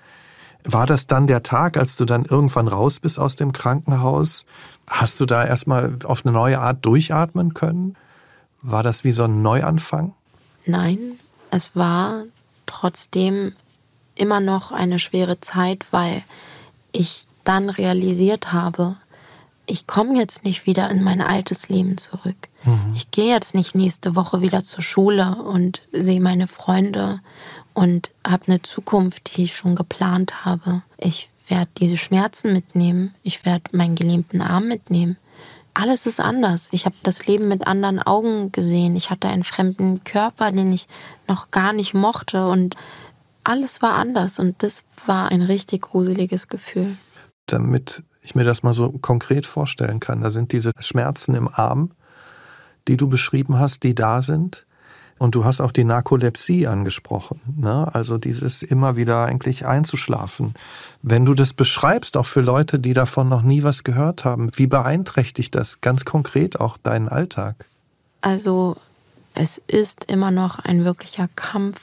[0.64, 4.46] war das dann der Tag, als du dann irgendwann raus bist aus dem Krankenhaus?
[4.86, 7.96] Hast du da erstmal auf eine neue Art durchatmen können?
[8.62, 10.14] War das wie so ein Neuanfang?
[10.66, 11.18] Nein,
[11.50, 12.24] es war
[12.66, 13.52] trotzdem
[14.14, 16.22] immer noch eine schwere Zeit, weil
[16.92, 18.96] ich dann realisiert habe,
[19.70, 22.36] ich komme jetzt nicht wieder in mein altes Leben zurück.
[22.64, 22.92] Mhm.
[22.94, 27.20] Ich gehe jetzt nicht nächste Woche wieder zur Schule und sehe meine Freunde
[27.72, 30.82] und habe eine Zukunft, die ich schon geplant habe.
[30.98, 33.14] Ich werde diese Schmerzen mitnehmen.
[33.22, 35.16] Ich werde meinen gelähmten Arm mitnehmen
[35.72, 36.68] alles ist anders.
[36.72, 38.96] Ich habe das Leben mit anderen Augen gesehen.
[38.96, 40.88] Ich hatte einen fremden Körper, den ich
[41.28, 42.76] noch gar nicht mochte und
[43.44, 46.96] alles war anders und das war ein richtig gruseliges Gefühl.
[47.46, 51.92] Damit ich mir das mal so konkret vorstellen kann, da sind diese Schmerzen im Arm,
[52.88, 54.66] die du beschrieben hast, die da sind.
[55.18, 57.94] Und du hast auch die Narkolepsie angesprochen, ne?
[57.94, 60.54] also dieses immer wieder eigentlich einzuschlafen.
[61.02, 64.66] Wenn du das beschreibst, auch für Leute, die davon noch nie was gehört haben, wie
[64.66, 67.66] beeinträchtigt das ganz konkret auch deinen Alltag?
[68.22, 68.78] Also
[69.34, 71.80] es ist immer noch ein wirklicher Kampf,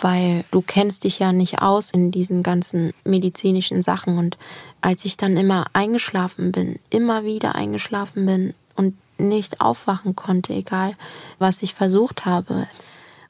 [0.00, 4.18] weil du kennst dich ja nicht aus in diesen ganzen medizinischen Sachen.
[4.18, 4.38] Und
[4.80, 10.94] als ich dann immer eingeschlafen bin, immer wieder eingeschlafen bin und nicht aufwachen konnte, egal
[11.38, 12.66] was ich versucht habe,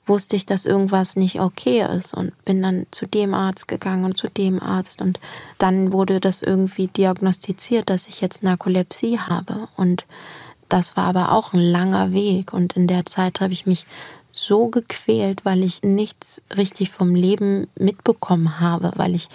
[0.08, 4.16] wusste ich, dass irgendwas nicht okay ist und bin dann zu dem Arzt gegangen und
[4.16, 5.00] zu dem Arzt.
[5.00, 5.20] Und
[5.58, 9.68] dann wurde das irgendwie diagnostiziert, dass ich jetzt Narkolepsie habe.
[9.76, 10.06] Und
[10.68, 12.52] das war aber auch ein langer Weg.
[12.52, 13.86] Und in der Zeit habe ich mich
[14.38, 19.28] so gequält, weil ich nichts richtig vom Leben mitbekommen habe, weil ich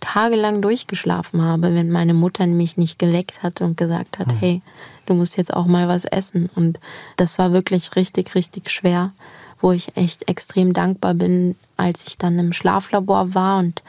[0.00, 4.38] tagelang durchgeschlafen habe, wenn meine Mutter mich nicht geweckt hat und gesagt hat, hm.
[4.38, 4.62] hey,
[5.06, 6.48] du musst jetzt auch mal was essen.
[6.54, 6.80] Und
[7.16, 9.12] das war wirklich richtig, richtig schwer,
[9.60, 13.82] wo ich echt extrem dankbar bin, als ich dann im Schlaflabor war und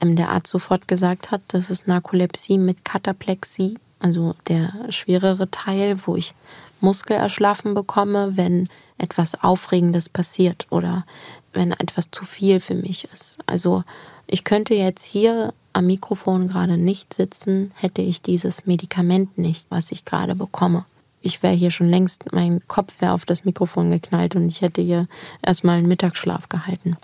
[0.00, 5.98] ähm, der Arzt sofort gesagt hat, das ist Narkolepsie mit Kataplexie, also der schwerere Teil,
[6.04, 6.34] wo ich
[6.80, 11.04] Muskelerschlafen bekomme, wenn etwas Aufregendes passiert oder
[11.52, 13.38] wenn etwas zu viel für mich ist.
[13.46, 13.84] Also
[14.26, 19.92] ich könnte jetzt hier am Mikrofon gerade nicht sitzen, hätte ich dieses Medikament nicht, was
[19.92, 20.84] ich gerade bekomme.
[21.20, 24.82] Ich wäre hier schon längst, mein Kopf wäre auf das Mikrofon geknallt und ich hätte
[24.82, 25.08] hier
[25.42, 26.96] erstmal einen Mittagsschlaf gehalten.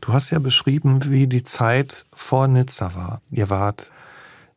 [0.00, 3.22] Du hast ja beschrieben, wie die Zeit vor Nizza war.
[3.30, 3.90] Ihr wart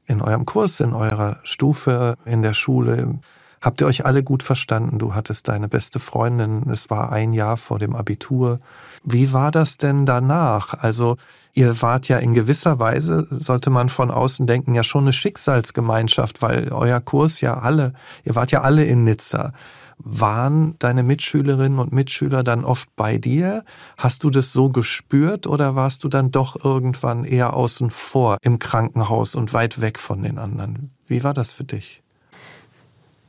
[0.06, 3.17] in eurem Kurs, in eurer Stufe, in der Schule.
[3.65, 4.99] Habt ihr euch alle gut verstanden?
[4.99, 8.60] Du hattest deine beste Freundin, es war ein Jahr vor dem Abitur.
[9.04, 10.75] Wie war das denn danach?
[10.75, 11.17] Also
[11.56, 16.43] ihr wart ja in gewisser Weise, sollte man von außen denken, ja schon eine Schicksalsgemeinschaft,
[16.43, 19.51] weil euer Kurs ja alle, ihr wart ja alle in Nizza.
[19.97, 23.65] Waren deine Mitschülerinnen und Mitschüler dann oft bei dir?
[23.97, 28.60] Hast du das so gespürt oder warst du dann doch irgendwann eher außen vor im
[28.60, 30.91] Krankenhaus und weit weg von den anderen?
[31.08, 32.04] Wie war das für dich?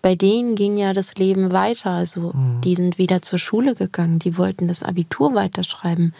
[0.02, 1.90] Bei denen ging ja das Leben weiter.
[1.90, 2.60] Also mhm.
[2.62, 6.14] die sind wieder zur Schule gegangen, die wollten das Abitur weiterschreiben.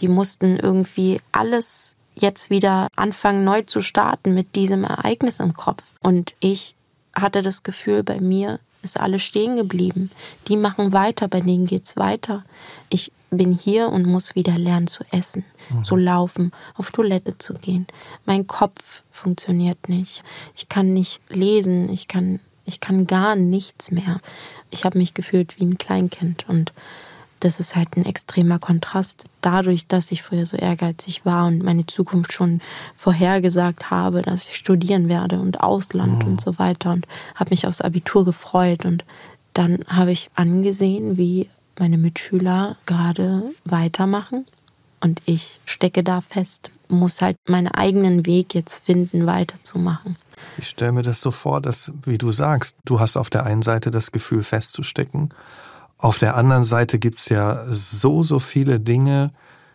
[0.00, 5.82] Die mussten irgendwie alles jetzt wieder anfangen neu zu starten mit diesem Ereignis im Kopf.
[6.02, 6.74] Und ich
[7.14, 10.10] hatte das Gefühl, bei mir ist alles stehen geblieben.
[10.48, 12.44] Die machen weiter, bei denen geht's weiter.
[12.88, 15.84] Ich bin hier und muss wieder lernen zu essen, mhm.
[15.84, 17.86] zu laufen, auf Toilette zu gehen.
[18.24, 20.22] Mein Kopf funktioniert nicht.
[20.56, 24.20] Ich kann nicht lesen, ich kann ich kann gar nichts mehr.
[24.70, 26.72] Ich habe mich gefühlt wie ein Kleinkind und
[27.40, 29.24] das ist halt ein extremer Kontrast.
[29.40, 32.60] Dadurch, dass ich früher so ehrgeizig war und meine Zukunft schon
[32.94, 36.32] vorhergesagt habe, dass ich studieren werde und Ausland mhm.
[36.32, 39.04] und so weiter und habe mich aufs Abitur gefreut und
[39.52, 44.46] dann habe ich angesehen, wie meine Mitschüler gerade weitermachen
[45.00, 50.16] und ich stecke da fest, muss halt meinen eigenen Weg jetzt finden, weiterzumachen.
[50.58, 53.62] Ich stelle mir das so vor, dass, wie du sagst, du hast auf der einen
[53.62, 55.32] Seite das Gefühl festzustecken
[56.00, 59.32] auf der anderen Seite gibt's ja so, so viele Dinge,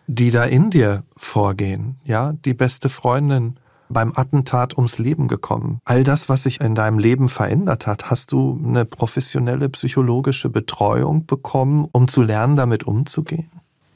[0.08, 1.96] die da in dir vorgehen.
[2.04, 5.78] Ja, die beste Freundin beim Attentat ums Leben gekommen.
[5.84, 11.26] All das, was sich in deinem Leben verändert hat, hast du eine professionelle psychologische Betreuung
[11.26, 13.48] bekommen, um zu lernen, damit umzugehen?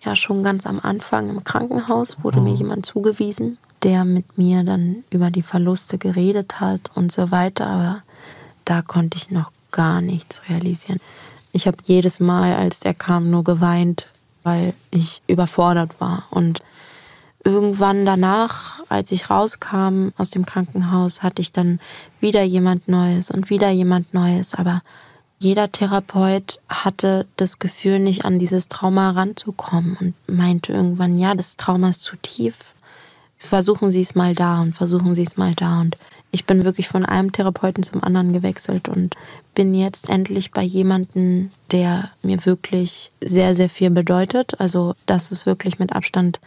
[0.02, 2.44] Ja, schon ganz am Anfang im Krankenhaus wurde mhm.
[2.44, 7.66] mir jemand zugewiesen, der mit mir dann über die Verluste geredet hat und so weiter,
[7.66, 8.02] aber
[8.64, 11.00] da konnte ich noch gar nichts realisieren.
[11.52, 14.06] Ich habe jedes Mal, als der kam, nur geweint,
[14.42, 16.26] weil ich überfordert war.
[16.30, 16.62] Und
[17.44, 21.80] irgendwann danach, als ich rauskam aus dem Krankenhaus, hatte ich dann
[22.20, 24.54] wieder jemand Neues und wieder jemand Neues.
[24.54, 24.82] Aber
[25.38, 31.56] jeder Therapeut hatte das Gefühl, nicht an dieses Trauma ranzukommen und meinte irgendwann, ja, das
[31.56, 32.74] Trauma ist zu tief.
[33.42, 35.80] Versuchen Sie es mal da und versuchen Sie es mal da.
[35.80, 35.96] Und
[36.30, 39.16] ich bin wirklich von einem Therapeuten zum anderen gewechselt und
[39.54, 44.60] bin jetzt endlich bei jemandem, der mir wirklich sehr, sehr viel bedeutet.
[44.60, 46.38] Also das ist wirklich mit Abstand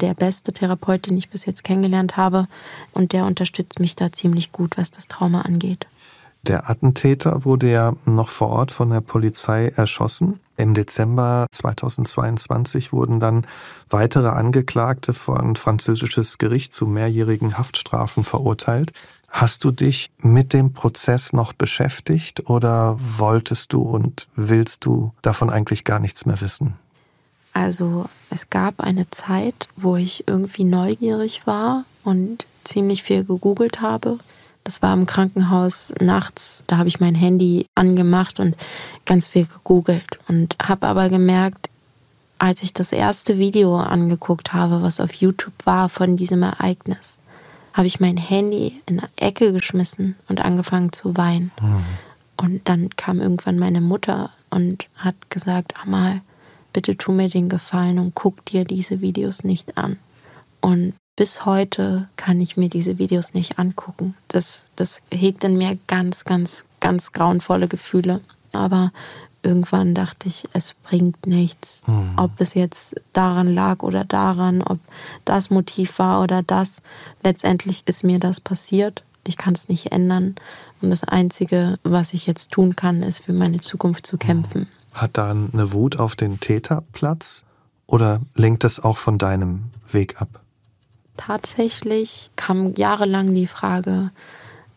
[0.00, 2.48] der beste Therapeut, den ich bis jetzt kennengelernt habe.
[2.90, 5.86] Und der unterstützt mich da ziemlich gut, was das Trauma angeht.
[6.42, 10.40] Der Attentäter wurde ja noch vor Ort von der Polizei erschossen.
[10.56, 13.46] Im Dezember 2022 wurden dann
[13.88, 18.92] weitere Angeklagte vor ein französisches Gericht zu mehrjährigen Haftstrafen verurteilt.
[19.28, 25.48] Hast du dich mit dem Prozess noch beschäftigt oder wolltest du und willst du davon
[25.48, 26.74] eigentlich gar nichts mehr wissen?
[27.54, 34.18] Also es gab eine Zeit, wo ich irgendwie neugierig war und ziemlich viel gegoogelt habe.
[34.64, 38.56] Das war im Krankenhaus nachts, da habe ich mein Handy angemacht und
[39.04, 41.68] ganz viel gegoogelt und habe aber gemerkt,
[42.38, 47.18] als ich das erste Video angeguckt habe, was auf YouTube war von diesem Ereignis,
[47.72, 51.52] habe ich mein Handy in eine Ecke geschmissen und angefangen zu weinen.
[51.60, 51.84] Mhm.
[52.36, 56.20] Und dann kam irgendwann meine Mutter und hat gesagt, Amal,
[56.72, 59.98] bitte tu mir den Gefallen und guck dir diese Videos nicht an.
[60.60, 64.14] Und bis heute kann ich mir diese Videos nicht angucken.
[64.28, 68.20] Das, das hegt in mir ganz, ganz, ganz grauenvolle Gefühle.
[68.52, 68.92] Aber
[69.42, 71.84] irgendwann dachte ich, es bringt nichts.
[71.86, 72.12] Mhm.
[72.16, 74.78] Ob es jetzt daran lag oder daran, ob
[75.24, 76.80] das Motiv war oder das.
[77.22, 79.04] Letztendlich ist mir das passiert.
[79.26, 80.34] Ich kann es nicht ändern.
[80.80, 84.66] Und das Einzige, was ich jetzt tun kann, ist für meine Zukunft zu kämpfen.
[84.92, 87.44] Hat da eine Wut auf den Täter Platz?
[87.86, 90.41] Oder lenkt das auch von deinem Weg ab?
[91.16, 94.10] Tatsächlich kam jahrelang die Frage,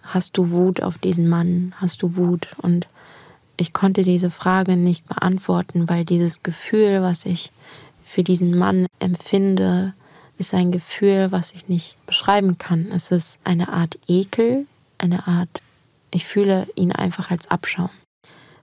[0.04, 1.74] hast du Wut auf diesen Mann?
[1.78, 2.50] Hast du Wut?
[2.58, 2.88] Und
[3.58, 7.52] ich konnte diese Frage nicht beantworten, weil dieses Gefühl, was ich
[8.04, 9.94] für diesen Mann empfinde,
[10.38, 12.88] ist ein Gefühl, was ich nicht beschreiben kann.
[12.94, 14.68] Es ist eine Art Ekel,
[14.98, 15.62] eine Art,
[16.12, 17.90] ich fühle ihn einfach als Abschaum.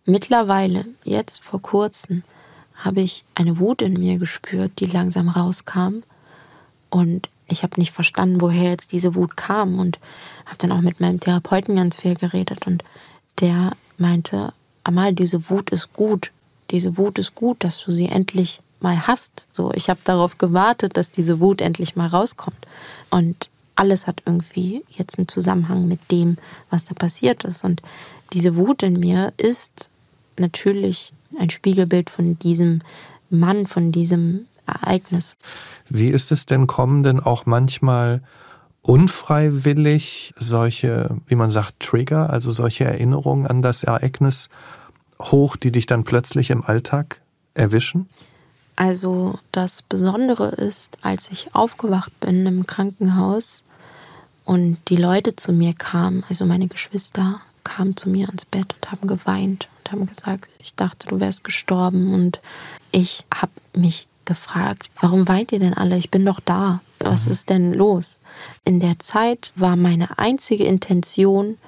[0.05, 2.23] Mittlerweile, jetzt vor kurzem,
[2.75, 6.03] habe ich eine Wut in mir gespürt, die langsam rauskam.
[6.91, 9.79] Und ich habe nicht verstanden, woher jetzt diese Wut kam.
[9.79, 9.99] Und
[10.47, 12.67] habe dann auch mit meinem Therapeuten ganz viel geredet.
[12.67, 12.83] Und
[13.41, 14.53] der meinte,
[14.85, 16.33] Amal, diese Wut ist gut.
[16.71, 19.47] Diese Wut ist gut, dass du sie endlich mal hast.
[19.53, 22.67] So, ich habe darauf gewartet, dass diese Wut endlich mal rauskommt.
[23.11, 26.37] Und alles hat irgendwie jetzt einen Zusammenhang mit dem,
[26.71, 27.65] was da passiert ist.
[27.65, 27.83] Und
[28.33, 29.91] diese Wut in mir ist
[30.37, 32.81] natürlich ein Spiegelbild von diesem
[33.31, 35.37] Mann, von diesem Ereignis.
[35.89, 38.23] Wie ist es denn, kommen denn auch manchmal
[38.83, 44.49] unfreiwillig solche, wie man sagt, Trigger, also solche Erinnerungen an das Ereignis
[45.21, 47.21] hoch, die dich dann plötzlich im Alltag
[47.55, 48.09] erwischen?
[48.75, 53.63] Also das Besondere ist, als ich aufgewacht bin im Krankenhaus
[54.45, 58.91] und die Leute zu mir kamen, also meine Geschwister, kamen zu mir ans Bett und
[58.91, 62.13] haben geweint und haben gesagt, ich dachte, du wärst gestorben.
[62.13, 62.41] Und
[62.91, 65.97] ich habe mich gefragt, warum weint ihr denn alle?
[65.97, 66.81] Ich bin doch da.
[67.01, 68.21] Was ist denn los?
[68.65, 71.59] In der Zeit war meine einzige Intention,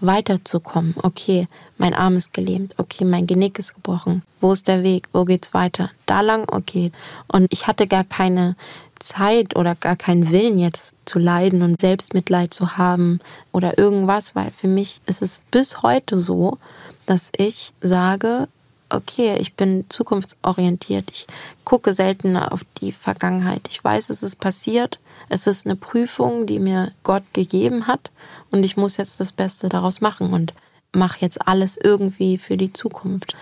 [0.00, 0.94] weiterzukommen.
[1.02, 1.46] Okay,
[1.78, 2.74] mein Arm ist gelähmt.
[2.78, 4.22] Okay, mein Genick ist gebrochen.
[4.40, 5.08] Wo ist der Weg?
[5.12, 5.90] Wo geht's weiter?
[6.06, 6.46] Da lang?
[6.48, 6.90] Okay.
[7.28, 8.56] Und ich hatte gar keine
[8.98, 13.20] Zeit oder gar keinen Willen jetzt zu leiden und Selbstmitleid zu haben
[13.52, 16.58] oder irgendwas, weil für mich ist es bis heute so,
[17.06, 18.48] dass ich sage,
[18.90, 21.10] okay, ich bin zukunftsorientiert.
[21.10, 21.26] Ich
[21.64, 23.62] gucke selten auf die Vergangenheit.
[23.68, 24.98] Ich weiß, es ist passiert.
[25.28, 28.10] Es ist eine Prüfung, die mir Gott gegeben hat.
[28.50, 30.52] Und ich muss jetzt das Beste daraus machen und
[30.92, 33.36] mache jetzt alles irgendwie für die Zukunft.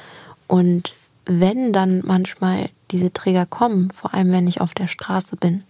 [0.47, 0.93] Und
[1.25, 5.63] wenn dann manchmal diese Träger kommen, vor allem wenn ich auf der Straße bin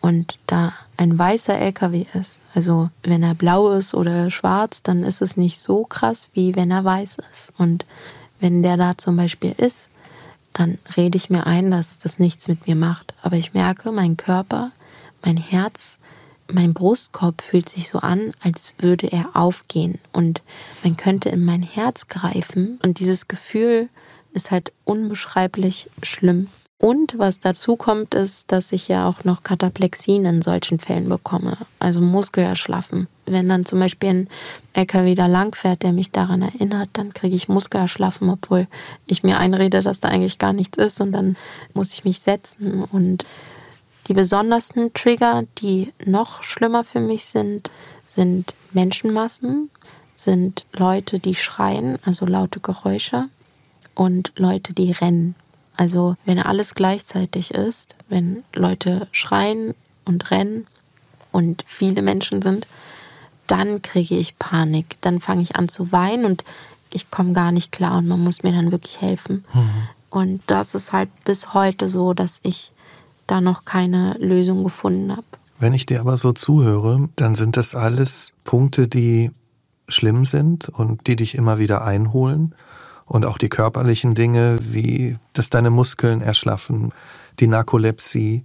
[0.00, 5.20] und da ein weißer LKW ist, also wenn er blau ist oder schwarz, dann ist
[5.20, 7.52] es nicht so krass, wie wenn er weiß ist.
[7.58, 7.84] Und
[8.40, 9.90] wenn der da zum Beispiel ist,
[10.52, 13.14] dann rede ich mir ein, dass das nichts mit mir macht.
[13.22, 14.72] Aber ich merke, mein Körper,
[15.24, 15.98] mein Herz,
[16.52, 19.98] mein Brustkorb fühlt sich so an, als würde er aufgehen.
[20.12, 20.42] Und
[20.82, 22.80] man könnte in mein Herz greifen.
[22.82, 23.88] Und dieses Gefühl
[24.32, 26.48] ist halt unbeschreiblich schlimm.
[26.80, 31.58] Und was dazu kommt, ist, dass ich ja auch noch Kataplexien in solchen Fällen bekomme,
[31.78, 33.06] also Muskelerschlaffen.
[33.26, 34.28] Wenn dann zum Beispiel ein
[34.72, 38.66] LKW da langfährt, der mich daran erinnert, dann kriege ich Muskelerschlaffen, obwohl
[39.06, 41.36] ich mir einrede, dass da eigentlich gar nichts ist und dann
[41.74, 42.82] muss ich mich setzen.
[42.90, 43.26] Und
[44.08, 47.70] die besondersten Trigger, die noch schlimmer für mich sind,
[48.08, 49.70] sind Menschenmassen,
[50.14, 53.28] sind Leute, die schreien, also laute Geräusche
[53.94, 55.34] und Leute, die rennen.
[55.76, 60.66] Also wenn alles gleichzeitig ist, wenn Leute schreien und rennen
[61.32, 62.66] und viele Menschen sind,
[63.46, 64.98] dann kriege ich Panik.
[65.00, 66.44] Dann fange ich an zu weinen und
[66.92, 69.44] ich komme gar nicht klar und man muss mir dann wirklich helfen.
[69.54, 69.88] Mhm.
[70.10, 72.72] Und das ist halt bis heute so, dass ich
[73.26, 75.24] da noch keine Lösung gefunden habe.
[75.58, 79.30] Wenn ich dir aber so zuhöre, dann sind das alles Punkte, die
[79.88, 82.54] schlimm sind und die dich immer wieder einholen
[83.10, 86.92] und auch die körperlichen Dinge, wie dass deine Muskeln erschlaffen,
[87.40, 88.44] die Narkolepsie.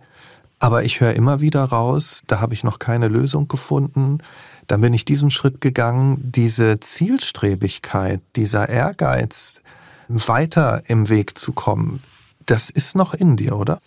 [0.57, 4.17] Aber ich höre immer wieder raus, da habe ich noch keine Lösung gefunden.
[4.65, 9.61] Dann bin ich diesen Schritt gegangen, diese Zielstrebigkeit, dieser Ehrgeiz,
[10.07, 12.01] weiter im Weg zu kommen,
[12.47, 13.79] das ist noch in dir, oder?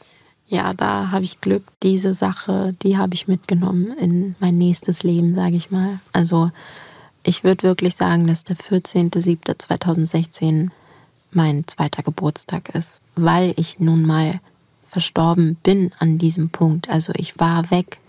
[0.47, 1.65] Ja, da habe ich Glück.
[1.83, 5.99] Diese Sache, die habe ich mitgenommen in mein nächstes Leben, sage ich mal.
[6.13, 6.53] Also
[7.29, 10.71] ich würde wirklich sagen, dass der 14.07.2016
[11.31, 14.41] mein zweiter Geburtstag ist, weil ich nun mal
[14.89, 16.89] verstorben bin an diesem Punkt.
[16.89, 18.01] Also ich war weg.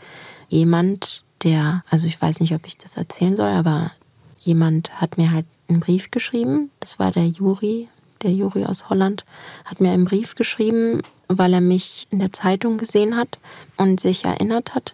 [0.47, 3.91] Jemand, der, also ich weiß nicht, ob ich das erzählen soll, aber
[4.37, 6.71] jemand hat mir halt einen Brief geschrieben.
[6.79, 7.89] Das war der Juri,
[8.23, 9.25] der Juri aus Holland,
[9.65, 13.37] hat mir einen Brief geschrieben, weil er mich in der Zeitung gesehen hat
[13.75, 14.93] und sich erinnert hat.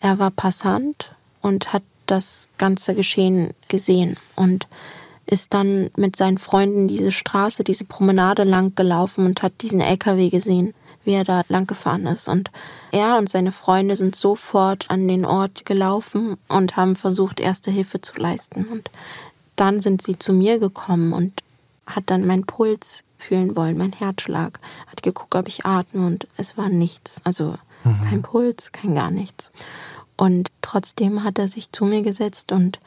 [0.00, 4.66] Er war Passant und hat das ganze Geschehen gesehen und
[5.26, 10.28] ist dann mit seinen Freunden diese Straße, diese Promenade lang gelaufen und hat diesen LKW
[10.28, 12.28] gesehen, wie er da lang gefahren ist.
[12.28, 12.50] Und
[12.90, 18.00] er und seine Freunde sind sofort an den Ort gelaufen und haben versucht, erste Hilfe
[18.00, 18.64] zu leisten.
[18.64, 18.90] Und
[19.56, 21.42] dann sind sie zu mir gekommen und
[21.86, 26.56] hat dann meinen Puls fühlen wollen, meinen Herzschlag, hat geguckt, ob ich atme und es
[26.56, 27.20] war nichts.
[27.24, 28.02] Also mhm.
[28.08, 29.52] kein Puls, kein gar nichts.
[30.20, 32.78] Und trotzdem hat er sich zu mir gesetzt und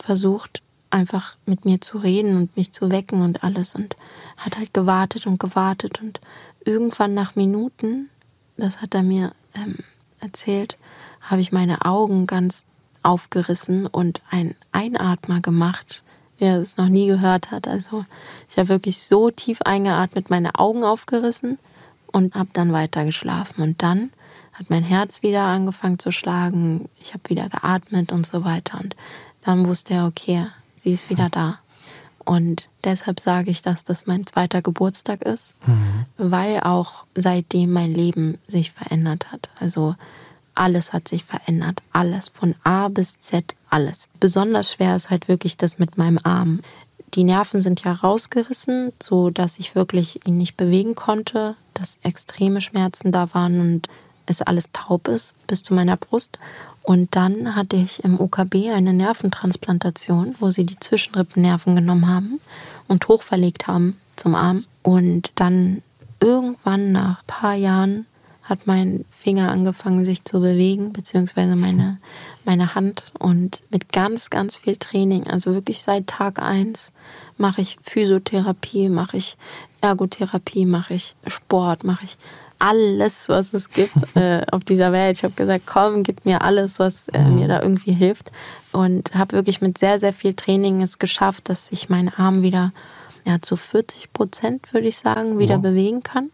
[0.00, 3.96] versucht, einfach mit mir zu reden und mich zu wecken und alles und
[4.36, 6.20] hat halt gewartet und gewartet und
[6.64, 8.08] irgendwann nach Minuten,
[8.56, 9.78] das hat er mir ähm,
[10.20, 10.78] erzählt,
[11.20, 12.66] habe ich meine Augen ganz
[13.02, 16.04] aufgerissen und ein Einatmer gemacht,
[16.38, 17.66] wie er es noch nie gehört hat.
[17.66, 18.04] Also
[18.48, 21.58] ich habe wirklich so tief eingeatmet, meine Augen aufgerissen
[22.12, 24.12] und habe dann weiter geschlafen und dann
[24.58, 28.80] hat mein Herz wieder angefangen zu schlagen, ich habe wieder geatmet und so weiter.
[28.80, 28.96] Und
[29.42, 31.58] dann wusste er, okay, sie ist wieder da.
[32.24, 36.06] Und deshalb sage ich, dass das mein zweiter Geburtstag ist, mhm.
[36.16, 39.48] weil auch seitdem mein Leben sich verändert hat.
[39.60, 39.94] Also
[40.54, 41.82] alles hat sich verändert.
[41.92, 44.08] Alles von A bis Z, alles.
[44.18, 46.60] Besonders schwer ist halt wirklich das mit meinem Arm.
[47.14, 52.60] Die Nerven sind ja rausgerissen, so dass ich wirklich ihn nicht bewegen konnte, dass extreme
[52.60, 53.88] Schmerzen da waren und
[54.26, 56.38] es alles taub ist bis zu meiner Brust.
[56.82, 62.40] Und dann hatte ich im OKB eine Nerventransplantation, wo sie die Zwischenrippennerven genommen haben
[62.86, 64.64] und hochverlegt haben zum Arm.
[64.82, 65.82] Und dann
[66.20, 68.06] irgendwann nach ein paar Jahren
[68.44, 71.98] hat mein Finger angefangen, sich zu bewegen, beziehungsweise meine,
[72.44, 73.10] meine Hand.
[73.18, 76.92] Und mit ganz, ganz viel Training, also wirklich seit Tag eins
[77.36, 79.36] mache ich Physiotherapie, mache ich
[79.80, 82.16] Ergotherapie, mache ich Sport, mache ich
[82.58, 85.18] alles, was es gibt äh, auf dieser Welt.
[85.18, 88.30] Ich habe gesagt, komm, gib mir alles, was äh, mir da irgendwie hilft.
[88.72, 92.72] Und habe wirklich mit sehr, sehr viel Training es geschafft, dass ich meinen Arm wieder
[93.24, 95.58] ja, zu 40 Prozent, würde ich sagen, wieder ja.
[95.58, 96.30] bewegen kann.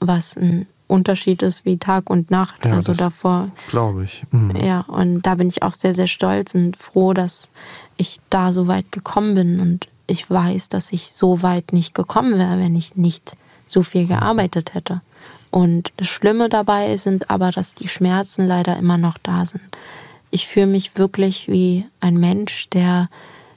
[0.00, 2.64] Was ein Unterschied ist wie Tag und Nacht.
[2.64, 3.50] Ja, also davor.
[3.68, 4.24] Glaube ich.
[4.30, 4.56] Mhm.
[4.56, 7.50] Ja, und da bin ich auch sehr, sehr stolz und froh, dass
[7.96, 9.60] ich da so weit gekommen bin.
[9.60, 13.36] Und ich weiß, dass ich so weit nicht gekommen wäre, wenn ich nicht
[13.66, 15.00] so viel gearbeitet hätte.
[15.52, 19.62] Und das Schlimme dabei sind aber, dass die Schmerzen leider immer noch da sind.
[20.30, 23.10] Ich fühle mich wirklich wie ein Mensch, der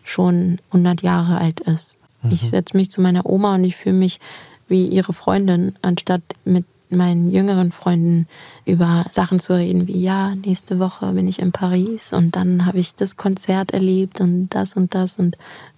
[0.03, 1.97] schon 100 Jahre alt ist.
[2.21, 2.31] Mhm.
[2.31, 4.19] Ich setze mich zu meiner Oma und ich fühle mich
[4.67, 8.27] wie ihre Freundin, anstatt mit meinen jüngeren Freunden
[8.65, 12.79] über Sachen zu reden, wie ja, nächste Woche bin ich in Paris und dann habe
[12.79, 15.37] ich das Konzert erlebt und das und das und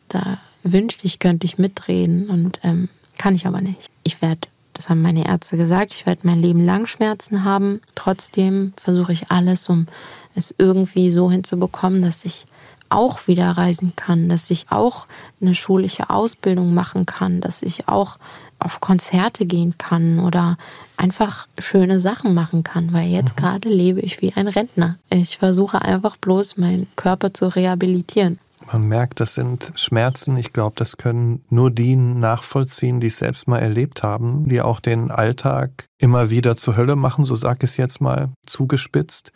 [0.09, 3.89] da wünschte ich, könnte ich mitreden und ähm, kann ich aber nicht.
[4.03, 4.47] Ich werde
[4.77, 5.91] das haben meine Ärzte gesagt.
[5.93, 7.81] Ich werde mein Leben lang Schmerzen haben.
[7.95, 9.87] Trotzdem versuche ich alles, um
[10.35, 12.45] es irgendwie so hinzubekommen, dass ich
[12.89, 15.07] auch wieder reisen kann, dass ich auch
[15.41, 18.17] eine schulische Ausbildung machen kann, dass ich auch
[18.59, 20.57] auf Konzerte gehen kann oder
[20.95, 23.41] einfach schöne Sachen machen kann, weil jetzt mhm.
[23.41, 24.97] gerade lebe ich wie ein Rentner.
[25.09, 28.39] Ich versuche einfach bloß meinen Körper zu rehabilitieren.
[28.71, 30.35] Man merkt, das sind Schmerzen.
[30.35, 34.81] Ich glaube, das können nur die nachvollziehen, die es selbst mal erlebt haben, die auch
[34.81, 39.31] den Alltag immer wieder zur Hölle machen, so sag ich es jetzt mal zugespitzt.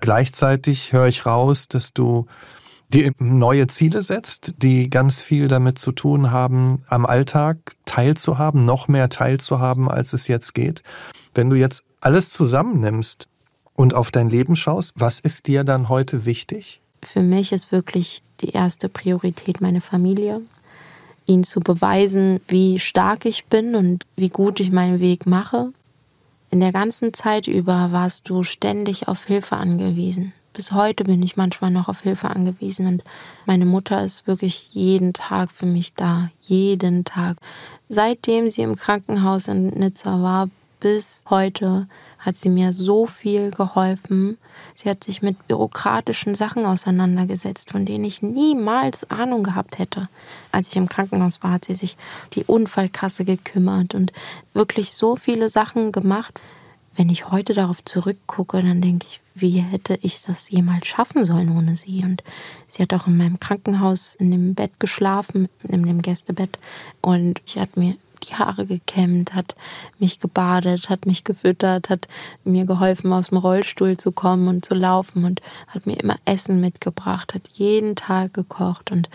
[0.00, 2.26] Gleichzeitig höre ich raus, dass du
[2.92, 8.86] dir neue Ziele setzt, die ganz viel damit zu tun haben, am Alltag teilzuhaben, noch
[8.86, 10.82] mehr teilzuhaben, als es jetzt geht.
[11.34, 13.28] Wenn du jetzt alles zusammennimmst
[13.72, 16.82] und auf dein Leben schaust, was ist dir dann heute wichtig?
[17.04, 20.40] Für mich ist wirklich die erste Priorität meine Familie.
[21.26, 25.72] Ihnen zu beweisen, wie stark ich bin und wie gut ich meinen Weg mache.
[26.50, 30.32] In der ganzen Zeit über warst du ständig auf Hilfe angewiesen.
[30.52, 33.02] Bis heute bin ich manchmal noch auf Hilfe angewiesen und
[33.44, 36.30] meine Mutter ist wirklich jeden Tag für mich da.
[36.42, 37.38] Jeden Tag.
[37.88, 40.48] Seitdem sie im Krankenhaus in Nizza war,
[40.78, 41.88] bis heute
[42.24, 44.38] hat sie mir so viel geholfen.
[44.74, 50.08] Sie hat sich mit bürokratischen Sachen auseinandergesetzt, von denen ich niemals Ahnung gehabt hätte.
[50.50, 51.96] Als ich im Krankenhaus war, hat sie sich
[52.32, 54.12] die Unfallkasse gekümmert und
[54.54, 56.40] wirklich so viele Sachen gemacht.
[56.96, 61.50] Wenn ich heute darauf zurückgucke, dann denke ich, wie hätte ich das jemals schaffen sollen
[61.56, 62.04] ohne sie?
[62.04, 62.22] Und
[62.68, 66.58] sie hat auch in meinem Krankenhaus in dem Bett geschlafen, in dem Gästebett.
[67.00, 67.96] Und ich hat mir
[68.28, 69.54] die Haare gekämmt, hat
[69.98, 72.08] mich gebadet, hat mich gefüttert, hat
[72.44, 76.60] mir geholfen, aus dem Rollstuhl zu kommen und zu laufen und hat mir immer Essen
[76.60, 79.08] mitgebracht, hat jeden Tag gekocht und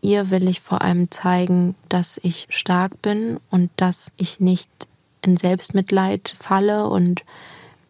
[0.00, 4.70] ihr will ich vor allem zeigen, dass ich stark bin und dass ich nicht
[5.24, 7.24] in Selbstmitleid falle und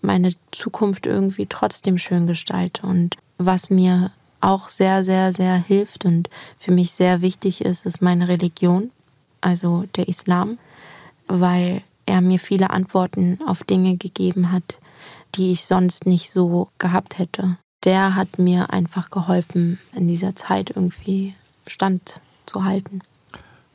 [0.01, 2.87] meine Zukunft irgendwie trotzdem schön gestalte.
[2.87, 8.01] Und was mir auch sehr, sehr, sehr hilft und für mich sehr wichtig ist, ist
[8.01, 8.91] meine Religion
[9.41, 10.59] also der Islam,
[11.27, 14.79] weil er mir viele Antworten auf Dinge gegeben hat,
[15.35, 17.57] die ich sonst nicht so gehabt hätte.
[17.85, 21.35] Der hat mir einfach geholfen, in dieser Zeit irgendwie
[21.67, 23.03] Stand zu halten.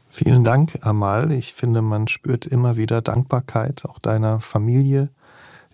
[0.09, 1.31] Vielen Dank, Amal.
[1.31, 5.09] Ich finde, man spürt immer wieder Dankbarkeit auch deiner Familie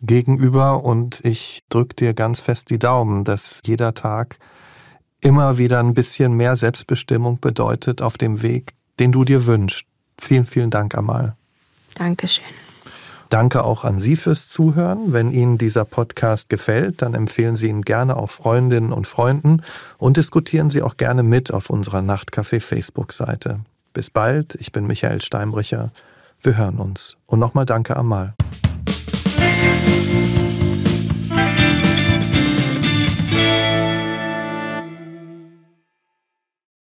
[0.02, 4.40] gegenüber und ich drücke dir ganz fest die Daumen, dass jeder Tag
[5.22, 9.86] immer wieder ein bisschen mehr Selbstbestimmung bedeutet auf dem Weg den du dir wünschst.
[10.20, 11.36] Vielen, vielen Dank, Amal.
[11.96, 12.46] Dankeschön.
[13.30, 15.14] Danke auch an Sie fürs Zuhören.
[15.14, 19.62] Wenn Ihnen dieser Podcast gefällt, dann empfehlen Sie ihn gerne auch Freundinnen und Freunden
[20.00, 23.60] und diskutieren Sie auch gerne mit auf unserer Nachtcafé Facebook-Seite.
[23.94, 25.92] Bis bald, ich bin Michael Steinbrecher.
[26.42, 27.18] Wir hören uns.
[27.28, 28.34] Und nochmal danke, Amal.